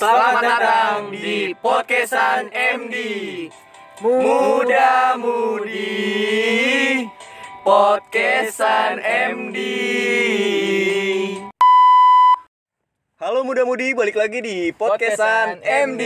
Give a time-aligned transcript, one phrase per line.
[0.00, 2.96] Selamat datang di podcastan MD
[4.00, 7.04] Muda Mudi
[7.60, 9.58] Podcastan MD
[13.20, 16.02] Halo muda-mudi, balik lagi di podcastan MD.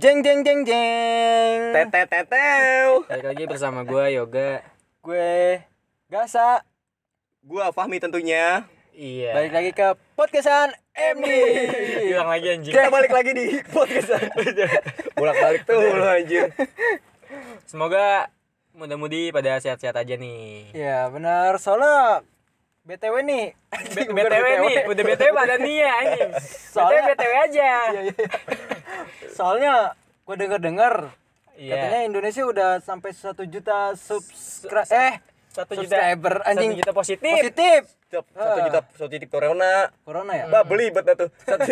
[0.00, 1.76] Jeng jeng jeng jeng.
[1.76, 3.04] Tetet tetew.
[3.04, 4.64] Balik lagi bersama gue Yoga
[5.04, 5.60] Gue
[6.08, 6.64] Gasa.
[7.44, 8.64] Gua Fahmi tentunya.
[8.96, 11.26] Iya Balik lagi ke podcastan MD.
[12.04, 14.28] Hilang lagi anjing Kita balik lagi di podcastan.
[15.16, 16.52] Bolak-balik tuh lu anjir.
[17.64, 18.28] Semoga
[18.72, 22.20] muda-mudi pada sehat-sehat aja nih Ya benar soalnya
[22.82, 23.44] BTW nih.
[23.94, 28.26] B- BTW nih, udah BTW pada nih ya anjing BTW Soalnya- BTW aja Iya, iya.
[29.30, 29.72] Soalnya
[30.22, 30.94] gue denger-denger
[31.54, 35.12] Iya katanya Indonesia udah sampai satu juta subscribe eh
[35.52, 37.80] Satu juta subscriber anjing Satu juta positif positif.
[38.08, 39.72] Satu, satu juta positif corona.
[40.00, 40.44] Corona ya?
[40.48, 41.28] Bah beli bet dah tuh.
[41.44, 41.68] Satu,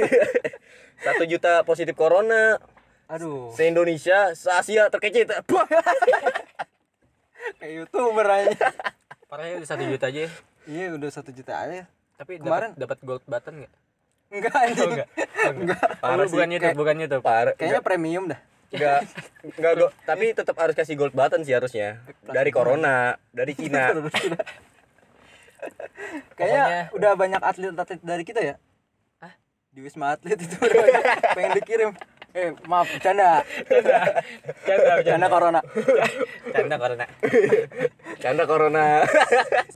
[1.08, 2.60] satu juta positif corona.
[3.08, 5.26] Aduh, Se Indonesia, se Asia terkecil.
[5.26, 5.64] Bah.
[7.58, 8.68] kayak YouTuber aja.
[9.26, 10.28] Parahnya udah satu juta aja
[10.68, 11.88] iya, udah satu juta aja.
[12.14, 13.72] Tapi Kemarin- dapat dapat gold button nggak?
[14.30, 14.90] Enggak Oh, anjing.
[14.92, 15.08] enggak.
[15.50, 15.88] Enggak.
[15.98, 16.48] Parah bukan.
[16.52, 17.22] YouTube, bukan YouTube.
[17.24, 17.52] Parah.
[17.58, 18.40] Kayaknya premium dah.
[18.70, 19.00] Enggak,
[19.42, 21.98] enggak, go- tapi tetap harus kasih gold button sih harusnya.
[22.22, 23.90] Dari corona, dari Cina.
[26.32, 28.54] Kayaknya Pokoknya- udah banyak atlet-atlet dari kita ya.
[29.18, 29.32] Hah?
[29.70, 30.56] Di Wisma Atlet itu
[31.36, 31.90] pengen dikirim.
[32.30, 33.42] Eh, maaf, bercanda.
[34.62, 35.60] Canda, Bercanda corona.
[36.48, 37.04] Canda corona.
[38.16, 38.84] Canda corona.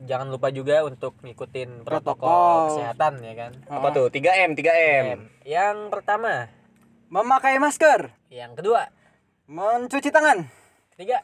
[0.01, 2.79] Jangan lupa juga untuk ngikutin protokol, Protokol.
[2.79, 3.53] kesehatan ya kan.
[3.67, 4.07] Apa tuh?
[4.07, 5.19] 3M, 3M.
[5.43, 6.47] Yang pertama,
[7.15, 8.91] Memakai masker, yang kedua,
[9.47, 10.51] mencuci tangan,
[10.99, 11.23] ketiga,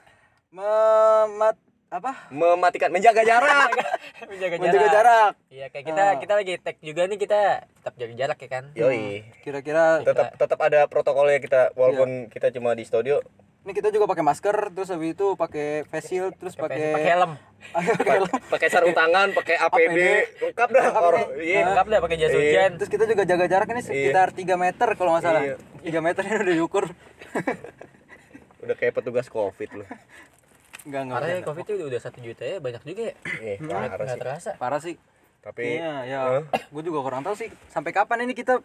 [0.55, 1.59] memat
[1.91, 2.31] apa?
[2.31, 3.75] Mematikan menjaga jarak.
[4.31, 4.71] menjaga jarak.
[4.71, 5.33] Menjaga jarak.
[5.51, 6.15] Iya, kayak kita Ah.
[6.23, 8.65] kita lagi tag juga nih kita tetap jaga jarak ya kan.
[8.79, 9.27] Yoi.
[9.43, 13.19] Kira-kira Tetap tetap ada protokolnya kita walaupun kita cuma di studio
[13.61, 17.37] ini kita juga pakai masker, terus habis itu pakai face shield, terus Pakai helm.
[17.77, 18.29] pakai helm.
[18.49, 19.99] pakai sarung tangan, pakai APD,
[20.41, 20.85] lengkap dah.
[21.37, 21.61] Iya.
[21.69, 22.41] Lengkap dah pakai jas Iya.
[22.41, 22.71] hujan.
[22.81, 25.43] Terus kita juga jaga jarak ini sekitar 3 meter kalau nggak salah.
[25.45, 25.57] Iya.
[25.83, 26.85] 3 meter ini udah diukur.
[28.61, 29.89] Udah kayak petugas Covid loh.
[30.85, 31.17] Enggak enggak.
[31.17, 31.41] Karena.
[31.43, 33.15] Covid itu udah satu juta ya banyak juga ya.
[33.41, 34.21] Eh, parah Nggak sih.
[34.21, 34.51] terasa.
[34.57, 34.95] Parah sih.
[35.41, 36.21] Tapi Iya, ya.
[36.69, 38.61] Gue juga kurang tahu sih sampai kapan ini kita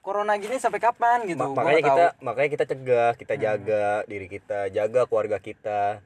[0.00, 1.40] corona gini sampai kapan gitu.
[1.40, 2.24] ma- makanya kita tahu.
[2.24, 6.00] makanya kita cegah, kita jaga diri kita, jaga keluarga kita.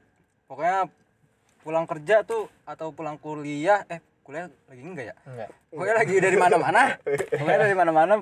[0.45, 0.87] pokoknya
[1.59, 5.15] pulang kerja tuh atau pulang kuliah eh kuliah lagi enggak ya?
[5.25, 5.49] Enggak.
[5.73, 6.81] Pokoknya lagi dari mana-mana.
[7.01, 8.13] Pokoknya dari mana-mana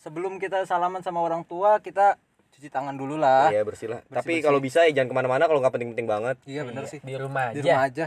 [0.00, 2.16] sebelum kita salaman sama orang tua kita
[2.52, 3.52] cuci tangan dulu lah.
[3.52, 4.00] Iya bersih lah.
[4.08, 6.36] Tapi kalau bisa ya jangan ke mana-mana kalau nggak penting-penting banget.
[6.48, 7.00] Iya benar sih.
[7.04, 8.06] Di rumah Di aja rumah aja.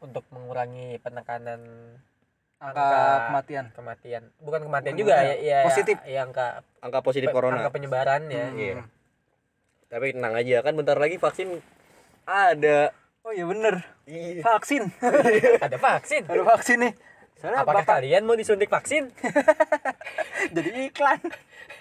[0.00, 1.60] untuk mengurangi penekanan
[2.64, 2.88] Angka
[3.28, 3.64] kematian.
[3.72, 4.22] kematian.
[4.40, 5.96] Bukan kematian Bukan juga ya, ya Positif.
[6.02, 7.60] Ya, angka Angka positif pe- corona.
[7.60, 8.46] Angka penyebaran ya.
[8.48, 8.56] Hmm.
[8.56, 8.74] Iya.
[9.86, 11.60] Tapi tenang aja kan bentar lagi vaksin
[12.24, 12.90] ada.
[13.20, 14.40] Oh iya bener Iya.
[14.42, 14.88] Vaksin.
[15.60, 16.22] Ada vaksin.
[16.24, 16.92] Ada vaksin nih.
[17.44, 19.12] Soalnya Apakah bakal kalian mau disuntik vaksin?
[20.56, 21.20] jadi iklan.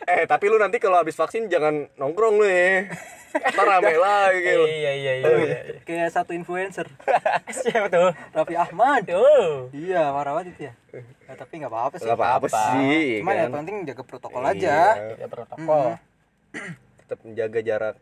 [0.03, 2.91] Eh tapi lu nanti kalau habis vaksin jangan nongkrong lu ya.
[3.31, 4.68] Ntar rame lagi gitu.
[4.68, 5.28] iya iya iya.
[5.40, 5.57] iya.
[5.88, 6.84] Kayak satu influencer.
[7.63, 8.12] Siapa tuh?
[8.35, 9.07] Raffi Ahmad.
[9.07, 9.72] Tuh.
[9.72, 10.74] Iya, parah banget itu ya.
[11.00, 12.07] Ya, tapi nggak apa-apa sih.
[12.12, 13.24] Gak apa-apa sih.
[13.24, 13.51] Cuman ya kan?
[13.63, 14.51] penting jaga protokol Iya.
[14.51, 14.78] aja.
[15.16, 15.85] Kita protokol.
[17.00, 17.95] Tetap menjaga jarak.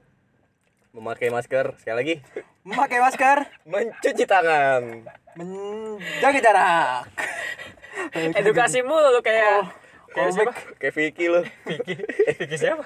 [0.91, 1.79] Memakai masker.
[1.79, 2.16] Sekali lagi.
[2.62, 5.07] Memakai masker, Mencuci tangan.
[5.34, 7.03] menjaga jarak.
[8.40, 9.72] Edukasi mulu lu kayak
[10.12, 10.35] kayak callback.
[10.35, 10.53] siapa?
[10.78, 11.41] Kayak Vicky lu.
[11.63, 11.94] Vicky.
[12.38, 12.84] Vicky siapa?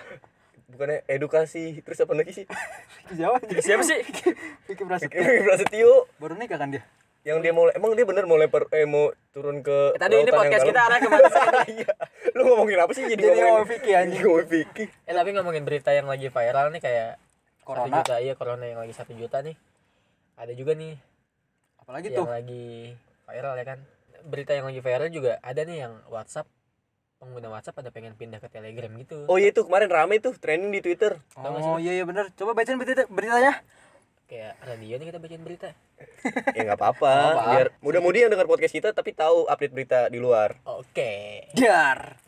[0.70, 1.82] Bukannya edukasi.
[1.82, 2.46] Terus apa lagi sih?
[3.18, 4.00] Jawab Vicky siapa sih?
[4.70, 5.20] Vicky Prasetyo.
[5.20, 5.92] Vicky Prasetyo.
[6.22, 6.86] Baru nikah kan dia?
[7.26, 10.62] Yang dia mau emang dia bener mau lempar eh mau turun ke Tadi ini podcast
[10.62, 11.42] kita arah ke mana sih?
[11.82, 11.92] Iya.
[12.38, 14.22] Lu ngomongin apa sih jadi, Jadi ngomong Vicky, anjing.
[14.22, 14.86] Ngomongin Vicky.
[15.10, 17.18] Eh tapi ngomongin berita yang lagi viral nih kayak
[17.66, 17.90] Corona.
[17.90, 19.58] Satu juta iya corona yang lagi satu juta nih.
[20.38, 20.94] Ada juga nih
[21.81, 22.28] Apalagi yang tuh?
[22.30, 22.94] lagi
[23.25, 23.80] viral ya kan.
[24.25, 26.45] Berita yang lagi viral juga ada nih yang WhatsApp
[27.16, 29.25] pengguna WhatsApp ada pengen pindah ke Telegram gitu.
[29.25, 31.18] Oh iya tuh kemarin rame tuh trending di Twitter.
[31.42, 32.30] Oh iya iya bener.
[32.38, 33.66] Coba bacain berita beritanya.
[34.25, 35.69] Kayak radio nih kita bacain berita.
[36.57, 37.13] ya nggak apa-apa.
[37.54, 40.57] Biar mudah-mudi yang dengar podcast kita tapi tahu update berita di luar.
[40.66, 41.45] Oke.
[41.57, 42.19] Jar.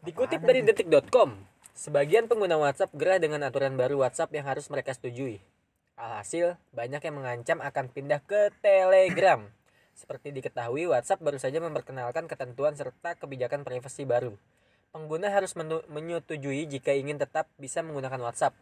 [0.00, 1.36] Dikutip dari detik.com,
[1.80, 5.40] sebagian pengguna WhatsApp gerah dengan aturan baru WhatsApp yang harus mereka setujui.
[5.96, 9.48] Alhasil, banyak yang mengancam akan pindah ke Telegram.
[9.96, 14.36] Seperti diketahui, WhatsApp baru saja memperkenalkan ketentuan serta kebijakan privasi baru.
[14.92, 15.56] Pengguna harus
[15.88, 18.52] menyetujui jika ingin tetap bisa menggunakan WhatsApp.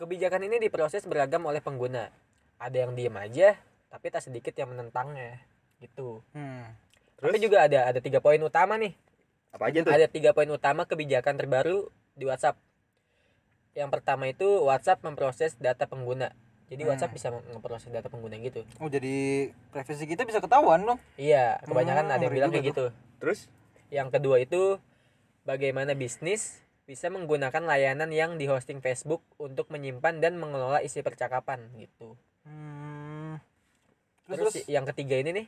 [0.00, 2.08] Kebijakan ini diproses beragam oleh pengguna.
[2.56, 3.56] Ada yang diem aja,
[3.92, 5.44] tapi tak sedikit yang menentangnya.
[5.80, 6.24] Gitu.
[6.32, 6.72] Hmm.
[7.20, 8.96] Tapi juga ada ada tiga poin utama nih.
[9.52, 9.92] Apa aja tuh?
[9.92, 11.88] Ada tiga poin utama kebijakan terbaru
[12.20, 12.60] di WhatsApp.
[13.72, 16.36] Yang pertama itu WhatsApp memproses data pengguna.
[16.70, 16.90] Jadi Hmm.
[16.94, 18.62] WhatsApp bisa ngeproses data pengguna gitu.
[18.78, 21.00] Oh jadi privasi kita bisa ketahuan dong.
[21.18, 22.84] Iya, kebanyakan Hmm, ada yang bilang kayak gitu.
[23.18, 23.48] Terus
[23.90, 24.78] Yang kedua itu
[25.42, 31.66] bagaimana bisnis bisa menggunakan layanan yang di hosting Facebook untuk menyimpan dan mengelola isi percakapan
[31.74, 32.14] gitu.
[32.46, 33.42] Hmm.
[34.30, 35.46] Terus, Terus, terus yang ketiga ini nih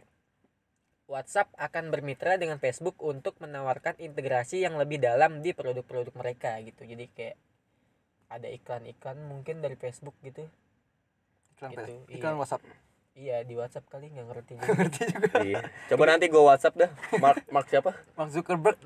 [1.13, 6.83] WhatsApp akan bermitra dengan Facebook untuk menawarkan integrasi yang lebih dalam di produk-produk mereka gitu.
[6.83, 7.37] Jadi kayak
[8.27, 10.49] ada iklan-iklan mungkin dari Facebook gitu.
[11.53, 12.41] iklan, gitu, Face- iklan iya.
[12.41, 12.63] WhatsApp.
[13.13, 14.73] Iya di WhatsApp kali nggak ngerti juga.
[14.73, 15.33] Ngerti juga.
[15.45, 15.61] iya.
[15.87, 16.91] Coba nanti gua WhatsApp dah.
[17.21, 17.93] Mark Mark siapa?
[18.17, 18.81] Mark Zuckerberg.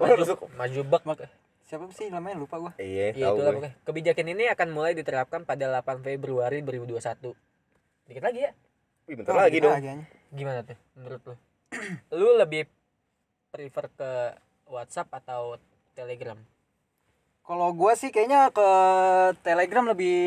[0.52, 1.02] Maju bak.
[1.06, 1.30] Mark-
[1.62, 2.72] Siapa sih namanya lupa gua.
[2.76, 3.58] Iya, Iya tahu itulah gue.
[3.58, 3.72] pokoknya.
[3.82, 7.34] Kebijakan ini akan mulai diterapkan pada 8 Februari 2021.
[8.06, 8.50] Dikit lagi ya.
[9.06, 9.74] Wih, bentar Oh, lagi dong.
[9.74, 9.94] aja.
[10.30, 11.34] Gimana tuh menurut lu?
[12.10, 12.66] Lu lebih
[13.48, 14.12] prefer ke
[14.66, 15.56] WhatsApp atau
[15.92, 16.38] Telegram?
[17.40, 18.68] Kalau gua sih kayaknya ke
[19.40, 20.18] Telegram lebih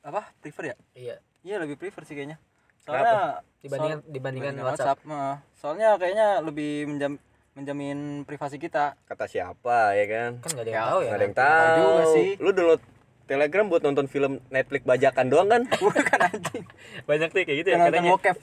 [0.00, 0.30] apa?
[0.38, 0.76] Prefer ya?
[0.94, 1.16] Iya.
[1.42, 2.38] Iya lebih prefer sih kayaknya.
[2.78, 4.98] Soalnya Dibandingkan soal- dibandingkan dibandingkan WhatsApp.
[5.04, 7.12] Nah, soalnya kayaknya lebih menjam,
[7.52, 8.94] menjamin privasi kita.
[9.04, 10.30] Kata siapa ya kan?
[10.38, 11.06] Kan nggak ada yang Ya, tahu ya.
[11.06, 11.78] Nggak ada yang Tahu tahu.
[11.82, 12.28] juga sih.
[12.38, 12.82] Lu download
[13.26, 15.62] Telegram buat nonton film Netflix bajakan doang kan?
[15.82, 16.64] Bukan anjing.
[17.04, 18.10] Banyak tuh kayak gitu ya katanya.
[18.14, 18.36] bokep.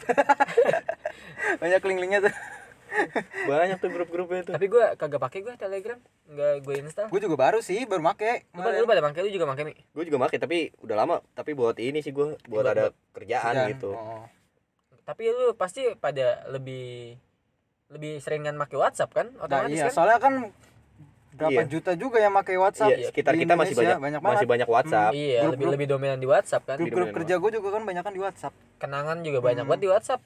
[1.63, 2.33] Banyak link-linknya tuh.
[3.50, 4.53] Banyak tuh grup-grupnya tuh.
[4.53, 5.97] Tapi gua kagak pakai gua Telegram,
[6.30, 7.07] nggak gue install.
[7.09, 8.45] Gue juga baru sih, baru make.
[8.53, 9.74] Lu lu pada pakai lu juga pakai mi.
[9.74, 11.18] Gue juga make tapi udah lama.
[11.33, 13.71] Tapi buat ini sih gue buat Buat- ada buat kerjaan Kerjaan.
[13.74, 13.91] gitu.
[13.97, 14.27] Oh.
[15.03, 17.18] Tapi lu pasti pada lebih
[17.89, 19.27] lebih seringan pakai WhatsApp kan?
[19.38, 19.94] Nah, Otomatis iya, kan?
[19.94, 20.33] soalnya kan
[21.33, 21.68] berapa Iya.
[21.68, 22.91] juta juga yang pakai WhatsApp.
[22.91, 24.50] Iya, sekitar Di kita masih banyak, banyak masih banget.
[24.50, 25.12] banyak WhatsApp.
[25.12, 26.77] Iya, lebih Grup-grup- lebih dominan di WhatsApp kan.
[26.77, 28.53] Grup-grup kerja gue juga kan banyak kan di WhatsApp.
[28.77, 29.69] Kenangan juga banyak Hmm.
[29.69, 30.21] banget di WhatsApp.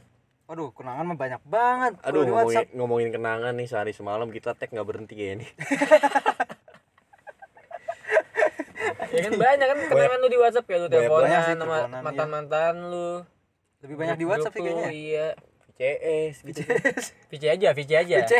[0.45, 1.93] Waduh, kenangan mah banyak banget.
[2.01, 2.67] Aduh di ngomongin, WhatsApp.
[2.73, 5.47] ngomongin kenangan nih sehari semalam kita tag nggak berhenti kayak ini.
[9.07, 11.99] ya kan banyak kan kenangan lu di WhatsApp ya lu Banyak teleponan banyak sama iya.
[12.01, 13.09] mantan-mantan lu.
[13.77, 14.83] Lebih banyak di WhatsApp sih kayaknya.
[14.83, 15.27] lu, Iya.
[15.69, 16.61] VCS gitu.
[17.29, 18.15] VC aja, VC aja.
[18.19, 18.33] WC,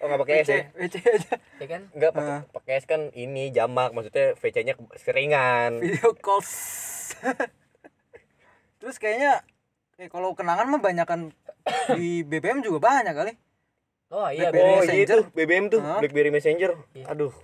[0.00, 0.62] Oh nggak pakai S ya?
[0.72, 1.34] WC aja.
[1.60, 1.82] Ya kan?
[1.92, 2.42] Enggak pakai Heeh.
[2.50, 5.76] pakai S kan ini jamak maksudnya VC-nya seringan.
[5.78, 6.50] Video calls.
[8.80, 9.44] Terus kayaknya
[10.00, 11.36] eh kalau kenangan mah banyakan
[11.92, 13.32] di BBM juga banyak kali.
[14.10, 15.08] Oh iya, Blackberry Oh iya Messenger.
[15.12, 15.98] tuh BBM tuh Hah?
[16.00, 16.70] BlackBerry Messenger.
[16.96, 17.04] Iya.
[17.12, 17.34] Aduh.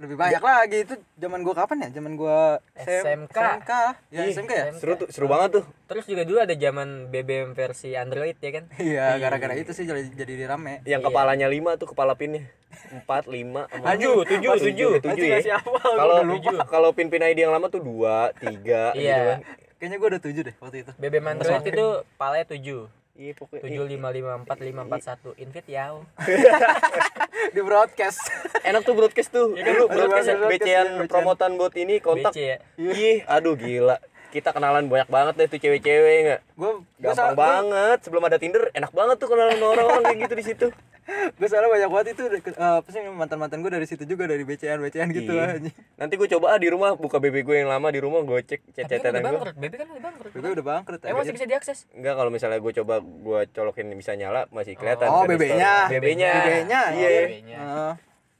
[0.00, 1.88] Lebih banyak lagi itu zaman gua kapan ya?
[2.00, 3.36] Zaman gua SMK.
[3.36, 3.70] SMK.
[4.08, 4.64] Ya Ih, SMK ya?
[4.72, 5.64] Seru tuh, seru banget tuh.
[5.92, 8.64] Terus juga dulu ada zaman BBM versi Android ya kan?
[8.80, 10.80] Iya, gara-gara itu sih jadi jadi rame.
[10.88, 11.08] Yang Iya.
[11.12, 12.48] kepalanya lima tuh kepala pinnya.
[12.90, 14.90] Empat, lima, Tujuh, tujuh, Tujuh, tujuh.
[15.04, 15.60] tujuh ya.
[15.60, 16.24] Kalau
[16.72, 19.20] kalau pin-pin ID yang lama tuh dua, tiga, gitu Iya.
[19.36, 19.38] kan.
[19.76, 20.92] Kayaknya gua udah tujuh deh waktu itu.
[20.96, 21.86] BBM Android itu
[22.16, 22.88] palanya 7.
[23.20, 23.60] Iya pokoknya.
[23.60, 26.08] tujuh lima lima empat lima empat satu invite yau
[27.54, 28.20] Di broadcast.
[28.62, 29.52] Enak tuh broadcast tuh.
[29.52, 29.72] Iya kan?
[29.74, 31.10] Dulu Broadcast, broadcast broadcast, BC-an iya, BC-an.
[31.10, 32.32] promotan buat ini kontak.
[32.32, 33.96] BC ya Ih, aduh gila.
[34.30, 36.40] Kita kenalan banyak banget deh tuh cewek-cewek enggak?
[36.54, 37.98] Gua gua Gampang gua- banget.
[38.00, 40.66] Sebelum ada Tinder, enak banget tuh kenalan orang-orang kayak gitu di situ.
[41.10, 44.40] Gue salah banyak banget itu eh, apa sih mantan mantan gue dari situ juga dari
[44.40, 45.56] BCN BCN gitu Iya.
[45.56, 45.74] anjing.
[45.94, 48.60] Nanti gue coba ah di rumah buka BB gue yang lama di rumah gue cek
[48.60, 49.28] kan chat-chatan udah gue.
[49.30, 52.58] bangkrut BB kan udah bangkrut Gue udah bangkrut emang masih bisa diakses Enggak kalau misalnya
[52.58, 55.06] gue coba gue colokin bisa nyala masih kelihatan.
[55.06, 55.72] Oh, kan di BB-nya.
[55.82, 55.94] story.
[55.96, 56.32] BB-nya.
[56.36, 56.80] BB-nya.
[56.92, 57.08] Iya.
[57.56, 57.92] Heeh.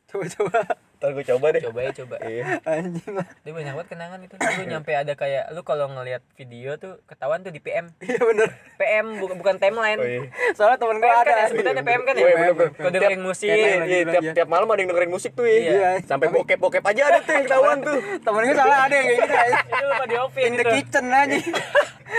[0.07, 0.59] coba coba
[1.01, 1.63] Ntar gue coba deh.
[1.63, 2.45] coba ya coba Iya.
[2.63, 3.25] anjing lah.
[3.41, 7.41] dia banyak banget kenangan itu lu nyampe ada kayak lu kalau ngelihat video tuh ketahuan
[7.41, 8.53] tuh di PM Iya bener.
[8.77, 10.29] PM bukan bukan timeline Oh, iya.
[10.53, 11.33] Soalnya temen gue kan ada.
[11.33, 14.91] ya sebutannya PM kan ya Iya, kode dengerin musik Iya, tiap, tiap malam ada yang
[14.93, 15.57] dengerin musik tuh ya.
[15.57, 15.91] Iya.
[16.05, 17.97] Sampai bokep-bokep aja ada tuh yang ketahuan tuh.
[18.21, 19.57] Temen gue salah ada yang kayak gitu aja.
[19.59, 21.39] itu lupa di offin In the kitchen aja.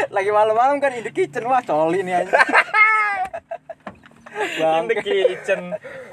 [0.09, 2.25] Lagi malam-malam kan in the kitchen wah coli nih
[4.31, 4.71] anjing.
[4.73, 5.61] in the kitchen.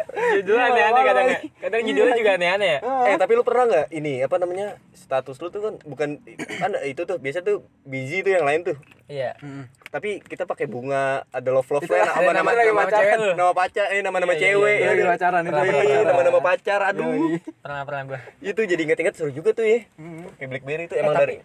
[0.09, 1.39] Judulnya Iya, aneh-aneh kadang ya.
[1.61, 2.79] kadang judulnya juga aneh-aneh ya.
[3.07, 6.09] Eh tapi lu pernah nggak ini apa namanya status lu tuh kan bukan
[6.57, 8.77] kan itu tuh biasa tuh busy tuh yang lain tuh.
[9.07, 9.37] iya.
[9.37, 9.65] Heeh.
[9.89, 14.01] Tapi kita pakai bunga ada love love sama nama nama- nama cewek nama pacar eh
[14.01, 14.77] nama nama Iya, iya, cewek.
[14.77, 15.57] iya, ya pacaran itu.
[15.57, 17.13] Iya, nama nama pacar aduh.
[17.57, 18.19] Pernah pernah gua.
[18.39, 19.87] Itu jadi inget-inget seru juga tuh ya.
[19.95, 20.29] Hmm.
[20.35, 21.37] Kayak BlackBerry itu emang Eh, tapi dari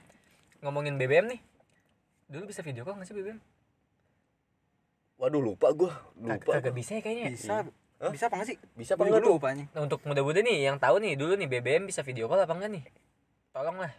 [0.60, 1.39] ngomongin BBM nih.
[2.25, 3.38] Dulu bisa video call nggak sih BBM
[5.24, 5.92] Waduh lupa gua.
[6.20, 6.51] Kag- Lupa.
[6.53, 7.32] kagak bisa ya kayaknya ya?
[7.32, 7.53] Bisa.
[7.96, 8.12] Hah?
[8.12, 8.58] Bisa apa enggak sih?
[8.75, 9.56] Bisa apa enggak lupa.
[9.56, 12.72] Nah, untuk muda-muda nih yang tahu nih dulu nih BBM bisa video call apa enggak
[12.74, 12.84] nih?
[13.50, 13.94] Tolonglah.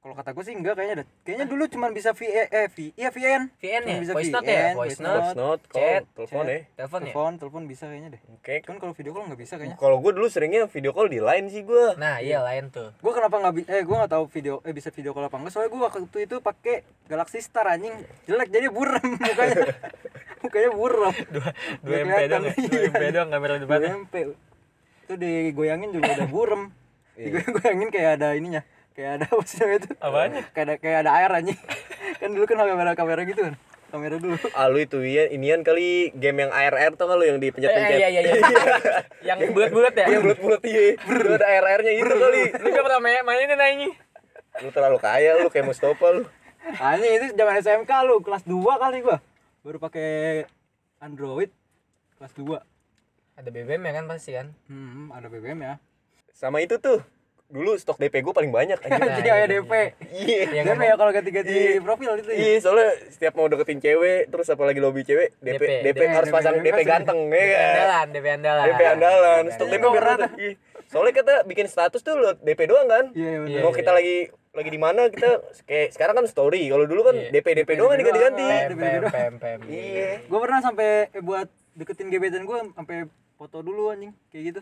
[0.00, 1.06] Kalau kata gue sih enggak kayaknya dah.
[1.20, 3.50] Kayaknya dulu cuma bisa V eh V iya VN.
[3.52, 3.90] VN ya?
[3.90, 4.62] Cuma bisa Voice note ya?
[4.70, 5.18] voice Voice note.
[5.20, 6.48] Voice note, Chat, call, telepon chat.
[6.48, 6.60] ya.
[6.70, 7.04] Telepon ya?
[7.04, 8.22] Telepon, telepon bisa kayaknya deh.
[8.30, 8.54] Oke.
[8.62, 9.76] Kan kalau video call nggak bisa kayaknya.
[9.76, 11.98] Kalau gua dulu seringnya video call di line sih gua.
[11.98, 12.94] Nah, iya lain tuh.
[12.96, 15.52] Gue kenapa nggak bi- eh gue nggak tahu video eh bisa video call apa enggak
[15.52, 16.74] soalnya gue waktu itu pakai
[17.04, 17.92] Galaxy Star anjing
[18.24, 19.66] jelek jadi burem mukanya
[20.50, 21.48] mukanya burem Dua,
[21.86, 22.52] dua MP doang ya?
[22.58, 23.90] Dua MP doang kamera Dua depannya.
[24.02, 24.14] MP
[25.06, 26.62] itu digoyangin juga udah burem
[27.14, 28.62] gue gue bayangin kayak ada ininya
[28.96, 30.42] kayak ada apa sih itu Apanya?
[30.50, 31.58] kayak ada kayak ada air anjing
[32.20, 33.54] kan dulu kan kamera kamera gitu kan
[33.90, 37.42] kamera dulu Ah lu itu ya inian kali game yang air air tuh lu yang
[37.42, 37.90] dipencet-pencet.
[37.90, 38.34] Eh, iya iya iya.
[39.34, 40.06] yang bulat-bulat ya.
[40.06, 40.94] Yang bulat-bulat iya.
[41.10, 42.42] Lu ada air airnya itu kali.
[42.54, 43.90] Lu gak pernah main mainin.
[44.62, 46.22] Lu terlalu kaya lu kayak Mustafa lu.
[46.78, 49.18] anjing itu zaman SMK lu kelas 2 kali gua
[49.60, 50.44] baru pakai
[50.98, 51.52] Android
[52.16, 52.60] kelas 2
[53.36, 54.52] Ada BBM ya kan pasti kan.
[54.66, 55.74] hmm ada BBM ya
[56.30, 57.00] Sama itu tuh.
[57.46, 59.02] Dulu stok DP gue paling banyak anjing.
[59.02, 59.72] anjing kayak DP
[60.08, 60.62] Iya.
[60.62, 61.82] DP ya kalau ganti-ganti Iya.
[61.82, 65.62] profil itu ya Iya, soalnya setiap mau deketin cewek, terus apalagi lobby cewek, DP DP,
[65.82, 67.58] DP, DP, harus pasang DP, DP ganteng, ya kan?
[67.66, 68.64] Andalan, DP andalan.
[68.66, 69.84] DP andalan, stok DP.
[70.38, 70.50] Iya.
[70.86, 73.04] Soalnya kita bikin status tuh lo DP doang kan?
[73.12, 75.30] iya iya, Iya, Mau kita lagi lagi di mana kita
[75.62, 76.66] kayak sekarang kan story.
[76.66, 77.30] Kalau dulu kan Iya.
[77.32, 78.42] DP DP doang kan DP diganti-ganti.
[78.42, 78.60] doang.
[78.60, 79.58] Pem pem pem pem.
[79.64, 80.10] Iya.
[80.22, 82.96] gue pernah sampai eh, buat deketin gebetan gue sampai
[83.36, 84.60] foto dulu anjing kayak gitu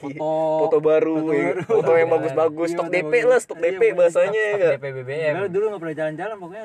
[0.00, 0.26] foto
[0.58, 1.44] Foto baru, foto ya.
[1.46, 1.62] baru.
[1.62, 4.72] foto yang bagus-bagus, Iya, stok DP lah, stok Iya, DP bahasanya ya nggak?
[4.74, 5.34] DP BBM.
[5.36, 6.64] Dulu, dulu gak pernah jalan-jalan pokoknya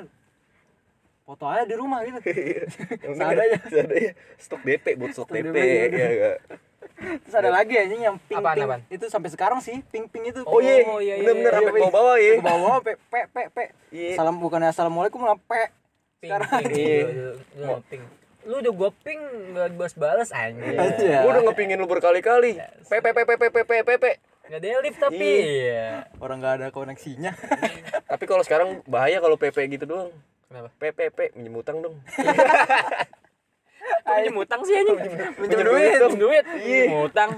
[1.21, 2.19] foto aja di rumah gitu
[3.03, 3.59] Yang Seadanya.
[3.69, 4.11] seadanya.
[4.37, 6.31] Stok DP buat stok DP ya iya.
[7.01, 8.81] Terus ada lagi anjing yang pink Apaan, pink apaan?
[8.87, 11.71] itu sampai sekarang sih pink pink itu Oh iya, Oh, iya, iya, bener-bener iya, sampai
[11.71, 11.81] iya.
[11.81, 12.31] bawah-bawah ya.
[12.31, 14.13] ke bawah pe pe pe pe Iya.
[14.15, 15.61] salam bukannya assalamualaikum malah pe
[16.17, 17.01] Ping, sekarang Iya.
[17.87, 18.03] ping.
[18.41, 19.21] Lu udah gua ping
[19.53, 20.73] gak balas-balas anjing.
[20.73, 21.17] Iya.
[21.21, 22.61] Gue udah ngepingin lu berkali-kali.
[22.83, 24.05] PP PP PP PP PP.
[24.43, 25.29] Gak ada lift tapi.
[25.65, 26.05] Iya.
[26.17, 27.31] orang nggak ada koneksinya
[28.03, 30.13] Tapi kalau sekarang bahaya kalau PP gitu doang.
[30.45, 30.67] Kenapa?
[30.75, 31.95] PPP minjem utang dong.
[34.03, 34.97] Kok pinjem utang sih anjing?
[35.37, 35.91] Minjem duit.
[35.95, 36.45] Pinjem duit.
[36.55, 36.83] Iya.
[37.03, 37.31] Utang.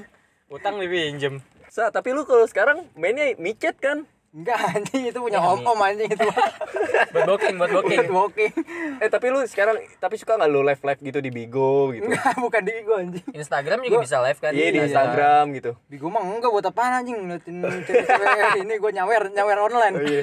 [0.47, 1.39] Utang dipinjem.
[1.67, 4.05] Sa, tapi lu kalau sekarang mainnya micet kan?
[4.33, 6.25] enggak anjing itu punya Iya, om om anjing itu
[7.13, 8.01] Buat booking, buat booking.
[8.03, 8.49] buat walking
[8.97, 12.09] Eh tapi lu sekarang tapi suka nggak lu live live gitu di Bigo gitu?
[12.09, 14.49] enggak bukan di gua anjing Instagram juga bisa live kan?
[14.51, 14.85] Iya di Iya.
[14.89, 15.71] Instagram gitu.
[15.85, 19.93] Bigo mah enggak buat apaan anjing ngeliatin cewek-cewek ini gua nyawer nyawer online.
[19.93, 20.21] Oh, iya.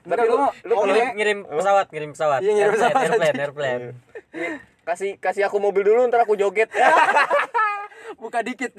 [0.00, 0.86] Enggak Tapi lu- lu oke.
[0.86, 2.40] Ngirim, ngirim pesawat, ngirim pesawat.
[2.40, 3.84] Iya, ngirim pesawat Airplane, airplane.
[4.90, 6.66] Kasih kasih aku mobil dulu ntar aku joget.
[8.20, 8.74] buka dikit.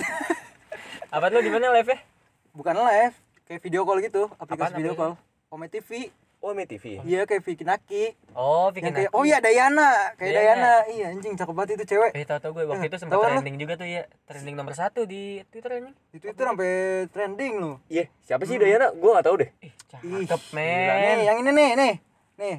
[1.15, 2.03] Apa lu di mana live-nya?
[2.51, 3.15] Bukan live,
[3.47, 5.15] kayak video call gitu, aplikasi Apaan video call.
[5.55, 6.11] Ome TV.
[6.43, 6.99] oh, Ome TV.
[7.07, 8.11] Iya kayak Vicky Naki.
[8.35, 10.83] Oh, Yang bikin kayak oh iya Dayana, kayak Dayana.
[10.83, 10.91] Dayana.
[10.91, 12.11] Iya anjing cakep banget itu cewek.
[12.11, 14.03] Eh, tau-tau gue waktu Eh, itu sempat trending juga tuh ya.
[14.27, 15.95] Trending nomor satu di Twitter anjing.
[16.11, 16.71] Di Twitter sampai
[17.07, 17.75] trending loh.
[17.87, 18.91] Iya, siapa sih Dayana?
[18.99, 19.49] Gua nggak tahu deh.
[19.63, 21.17] Ih, cakep, gila, nih, men.
[21.23, 21.93] yang ini nih, nih.
[22.35, 22.55] Nih.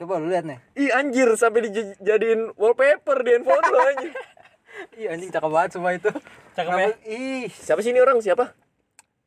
[0.00, 0.56] Coba lu lihat nih.
[0.80, 4.12] Ih anjir sampai dijadiin wallpaper di handphone lo anjir.
[5.00, 6.08] Ih anjing cakep banget semua itu.
[6.56, 6.88] Cakep ya?
[7.04, 8.16] Ih, Siapa sih ini orang?
[8.24, 8.56] Siapa?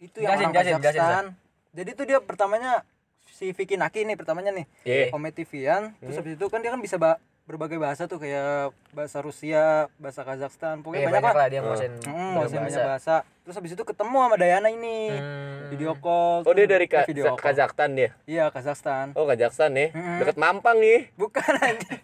[0.04, 1.26] itu yang orang jelasin, jelasin, Kazakhstan.
[1.72, 2.84] Jadi tuh dia pertamanya
[3.24, 4.66] si Vicky Naki nih pertamanya nih.
[4.84, 5.06] Iya.
[5.16, 7.00] Ome TV-an, terus habis itu kan dia kan bisa
[7.44, 11.48] berbagai bahasa tuh kayak bahasa Rusia, bahasa Kazakhstan, Eh, pokoknya banyak, banyak, lah lah.
[11.48, 13.16] dia nguasain Hmm, banyak bahasa banyak bahasa.
[13.44, 15.00] Terus habis itu ketemu sama Dayana ini.
[15.12, 15.60] Hmm.
[15.70, 16.42] Video call.
[16.42, 17.38] Oh dia dari Ka- video call.
[17.38, 18.16] Kazakhstan dia.
[18.24, 19.12] Iya, Kazakhstan.
[19.14, 19.92] Oh Kazakhstan nih.
[19.92, 20.18] Mm-mm.
[20.18, 21.12] Deket Mampang nih.
[21.14, 22.00] Bukan anjing.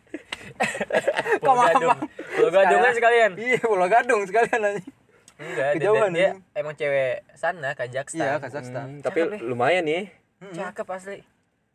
[1.40, 1.90] Pulau Kok Gadung.
[1.90, 2.00] Mampang?
[2.36, 3.32] Pulau Gadung kan sekalian.
[3.38, 4.92] Iya, Pulau Gadung sekalian anjing.
[5.40, 6.36] Enggak, dia, Kejauhan, dia, anjing.
[6.52, 8.20] emang cewek sana, Kazakhstan.
[8.20, 8.86] Iya, Kazakhstan.
[8.86, 9.48] Hmm, tapi Cakep, ya.
[9.48, 10.04] lumayan nih.
[10.52, 11.24] Cakep asli.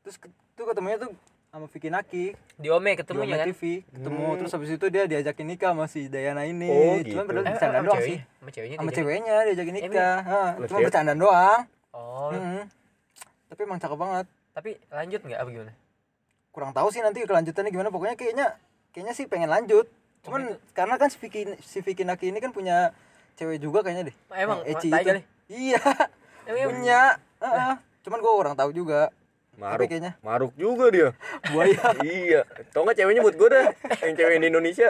[0.04, 0.16] Terus
[0.52, 1.16] tuh ketemunya tuh
[1.54, 2.24] sama Vicky Naki.
[2.58, 3.46] Di Ome di ketemunya Ome kan.
[3.54, 6.66] TV ketemu terus habis itu dia diajakin nikah sama si Dayana ini.
[6.66, 7.18] Oh, cuman gitu.
[7.22, 8.18] padahal Eh, bercanda doang sih.
[8.18, 8.98] Sama ceweknya sama diajakin?
[8.98, 10.16] ceweknya diajakin nikah.
[10.58, 11.60] Lu cuma bercanda doang.
[11.94, 12.66] Oh, Mm-mm.
[13.46, 14.26] tapi emang cakep banget.
[14.50, 15.38] Tapi lanjut nggak?
[15.38, 15.72] Apa gimana?
[16.50, 17.90] kurang tahu sih nanti kelanjutannya gimana.
[17.94, 18.58] Pokoknya kayaknya
[18.90, 19.86] kayaknya sih pengen lanjut.
[20.26, 22.90] Cuman karena kan si Vicky si Vicky Naki ini kan punya
[23.38, 24.16] cewek juga kayaknya deh.
[24.34, 25.06] Emang, Eci tai itu.
[25.06, 25.22] kali?
[25.50, 25.78] iya.
[26.46, 27.14] Punya.
[27.38, 27.74] Heeh.
[28.04, 29.08] cuman gua kurang tahu juga
[29.56, 29.86] Maruk.
[29.86, 30.12] kayaknya.
[30.20, 31.08] Maruk juga dia.
[31.48, 32.40] buaya iya.
[32.70, 33.66] Tau nggak ceweknya buat gue dah.
[34.00, 34.88] Yang cewek di Indonesia.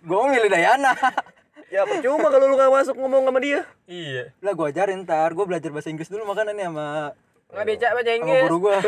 [0.00, 0.92] gua milih Dayana
[1.74, 3.60] Ya percuma kalau lu nggak masuk ngomong sama dia.
[3.84, 4.32] Iya.
[4.38, 7.12] lah gua ajarin ntar gua belajar bahasa Inggris dulu makanya nih sama
[7.48, 8.42] Nggak bisa baca sama Inggris.
[8.44, 8.76] guru gua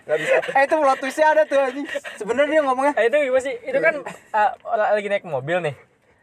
[0.00, 0.34] Nggak bisa.
[0.50, 1.86] eh itu plot twistnya ada tuh anjing
[2.16, 3.54] sebenarnya dia ngomongnya Eh, itu gimana sih?
[3.62, 4.50] Itu kan uh,
[4.90, 5.74] lagi naik mobil nih.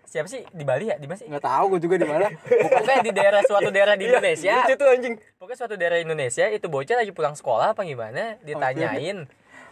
[0.07, 0.95] Siapa sih di Bali ya?
[0.95, 1.27] Di mana sih?
[1.27, 4.63] nggak tahu gue juga di mana Pokoknya di daerah suatu daerah di Indonesia.
[4.63, 5.15] Lucu tuh anjing.
[5.35, 8.39] Pokoknya suatu daerah Indonesia itu bocah lagi pulang sekolah apa gimana?
[8.39, 9.27] Ditanyain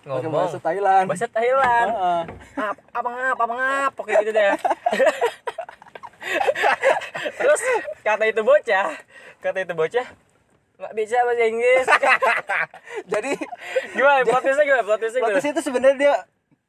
[0.06, 1.90] ngomong bahasa Thailand bahasa Thailand.
[1.90, 2.22] Heeh.
[2.62, 4.54] Ap, apa ngap, apa ngap, pokoknya gitu deh.
[7.42, 7.62] Terus
[8.06, 8.88] kata itu bocah,
[9.42, 10.06] kata itu bocah
[10.76, 11.86] nggak bisa bahasa Inggris.
[13.12, 13.32] jadi
[13.96, 14.22] gimana?
[14.28, 14.84] Plot twistnya gimana?
[14.84, 15.42] Plot twistnya plot gimana?
[15.42, 16.14] twist itu sebenarnya dia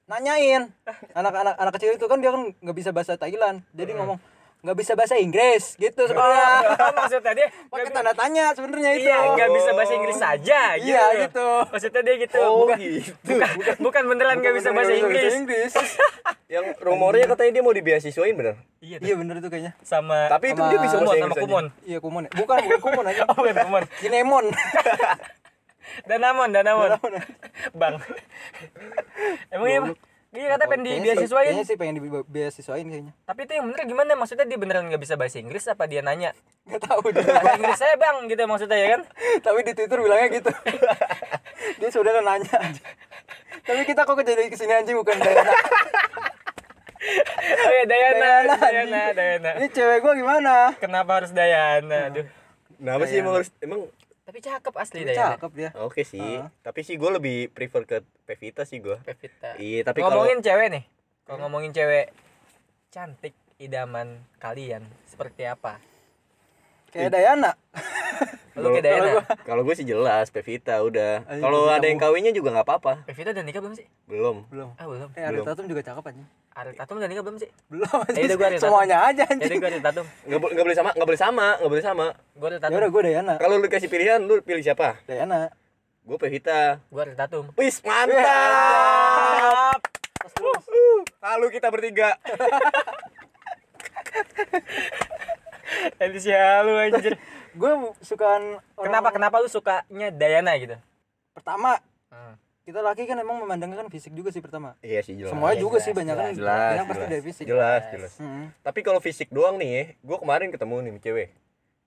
[0.06, 0.70] nanyain
[1.12, 4.22] anak-anak anak kecil itu kan dia kan nggak bisa bahasa Thailand jadi ngomong
[4.56, 9.18] nggak bisa bahasa Inggris gitu sebenarnya Oh, maksudnya dia pakai tanda tanya sebenarnya itu Iya,
[9.34, 10.90] nggak bisa bahasa Inggris saja gitu.
[10.90, 11.48] Iya, gitu.
[11.70, 12.38] Maksudnya dia gitu.
[12.40, 13.10] Oh bukan, gitu.
[13.22, 15.32] bukan, bukan beneran nggak bisa bahasa Inggris.
[15.34, 15.72] Inggris
[16.54, 18.54] Yang rumornya katanya dia mau dibeasiswain bener.
[18.78, 18.96] Iya.
[19.02, 19.72] Iya bener itu kayaknya.
[19.82, 21.42] Sama Tapi itu Sama dia bisa bahasa sama Inggris aja.
[21.44, 21.64] kumon.
[21.82, 22.22] Iya kumon.
[22.30, 23.22] Bukan bukan kumon aja.
[23.26, 23.82] Oh, bukan kumon.
[23.98, 24.44] Kinemon.
[26.08, 26.90] Danamon, Danamon.
[27.80, 28.02] Bang.
[29.50, 29.96] Emang iya, Bang?
[30.36, 31.48] Iya kata pengen sih- dibeasiswain.
[31.48, 33.12] Kayaknya sih pengen dibeasiswain kayaknya.
[33.24, 34.12] Tapi itu yang bener gimana?
[34.20, 36.36] Maksudnya dia beneran nggak bisa bahasa Inggris apa dia nanya?
[36.68, 37.24] Gak tahu dia.
[37.24, 39.02] Bahasa Inggris saya bang gitu maksudnya ya kan?
[39.46, 40.50] Tapi di Twitter bilangnya gitu.
[41.80, 42.58] dia sudah nanya.
[43.64, 45.54] Tapi kita kok jadi ke sini anjing bukan Dayana.
[47.46, 49.50] Oh ya Dayana, Dayana, Dayana.
[49.62, 50.74] Ini cewek gua gimana?
[50.76, 52.12] Kenapa harus Dayana?
[52.12, 52.26] Aduh.
[52.76, 53.88] Nah, apa sih emang harus emang
[54.26, 55.38] Tapi cakep asli Dia Dayana.
[55.38, 55.70] Cakep dia.
[55.78, 56.42] oke sih.
[56.42, 56.50] Ah.
[56.66, 58.98] Tapi sih gue lebih prefer ke Pevita sih gue.
[59.06, 59.54] Pevita.
[59.54, 60.84] Iya, tapi kalau ngomongin cewek nih.
[61.22, 62.06] Kalau ngomongin cewek
[62.90, 65.78] cantik idaman kalian seperti apa?
[66.88, 67.50] Kayak Dayana.
[68.56, 69.12] Lu kayak Dayana.
[69.42, 71.28] kalau gue sih jelas Pevita udah.
[71.28, 73.04] Kalau ada yang kawinnya juga nggak apa-apa.
[73.04, 73.84] Pevita udah nikah belum sih?
[74.06, 74.48] Belum.
[74.48, 74.72] Belum.
[74.74, 75.08] Ah belum.
[75.12, 75.44] Eh Ariel.
[75.44, 76.24] Tatum juga cakep anjing.
[76.52, 77.50] Ariel Tatum udah nikah belum sih?
[77.66, 78.24] Belum Ya anjing.
[78.24, 78.70] udah, gua Ariel Tatum.
[78.72, 79.58] Semuanya aja Jadi anjing.
[79.58, 80.06] gue Ariel Tatum.
[80.24, 82.06] Nggak bo- nggak boleh sama, nggak boleh sama, nggak boleh sama.
[82.32, 82.78] Gue Ariel Ya Tatum.
[82.78, 83.34] udah gua Dayana.
[83.36, 84.96] Kalau lu kasih pilihan, lu pilih siapa?
[85.04, 85.52] Dayana.
[86.00, 86.80] Gue Pevita.
[86.86, 87.52] Gue Ariel Tatum.
[87.54, 88.24] Wis mantap.
[91.18, 92.16] Lalu kita bertiga.
[95.98, 97.14] Nanti si halu anjir.
[97.56, 98.42] Gue sukaan
[98.74, 100.76] orang Kenapa kenapa lu sukanya Dayana gitu?
[101.32, 102.38] Pertama, Hmm.
[102.62, 104.78] kita laki kan emang memandangkan kan fisik juga sih pertama.
[104.78, 105.30] Iya sih jelas.
[105.30, 107.10] Semuanya Iya, juga jelas, sih banyak kan Jelas, banyak pasti jelas.
[107.10, 107.44] dari fisik.
[107.44, 108.12] Jelas, jelas.
[108.16, 108.44] Hmm.
[108.60, 111.28] Tapi kalau fisik doang nih, gue kemarin ketemu nih cewek.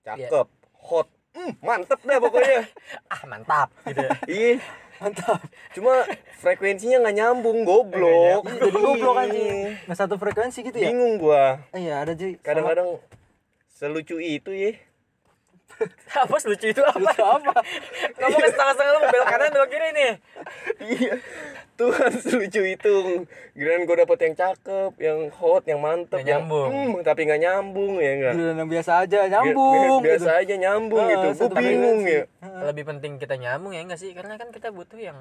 [0.00, 0.46] Cakep,
[0.80, 2.66] hot, Hmm, mantep dah pokoknya.
[3.12, 4.02] Ah mantap gitu.
[4.02, 4.10] ya.
[4.26, 4.52] Iya,
[4.98, 5.40] Mantap.
[5.70, 5.94] cuma
[6.36, 8.42] frekuensinya nggak nyambung, goblok.
[8.44, 9.58] Iya, jadi goblok anjing.
[9.86, 10.90] Nggak satu frekuensi gitu ya?
[10.90, 11.62] Bingung gua.
[11.70, 12.98] Iya, ada jadi Kadang-kadang
[13.80, 14.72] selucu itu ya.
[16.12, 17.00] apa lucu itu apa?
[17.00, 17.52] Lucu apa?
[18.20, 20.12] Kamu ke setengah-setengah lu belok kanan belok kiri nih.
[20.82, 21.14] Iya.
[21.72, 22.94] Tuhan selucu itu.
[23.56, 26.68] Giliran gue dapet yang cakep, yang hot, yang mantep, Nggak yang nyambung.
[26.68, 28.32] hmm, tapi nggak nyambung ya enggak.
[28.36, 30.40] Giliran yang biasa aja nyambung Biasa gitu.
[30.44, 31.26] aja nyambung Ah, gitu.
[31.32, 32.12] Gue bingung frekuensi.
[32.44, 32.60] ya.
[32.68, 34.10] Lebih penting kita nyambung ya enggak sih?
[34.12, 35.18] Karena kan kita butuh yang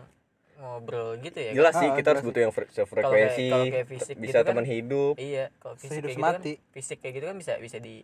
[0.59, 1.49] ngobrol gitu ya.
[1.49, 1.55] kan?
[1.55, 4.27] Jelas sih Ah, kita harus butuh yang fre- sefrekuensi, Kalau kayak- kalau kayak fisik bisa
[4.27, 4.47] gitu kan.
[4.51, 5.13] teman hidup.
[5.15, 6.53] Iya, kalau fisik Sehidup kayak gitu kan, semati.
[6.75, 7.95] fisik kayak gitu kan bisa bisa di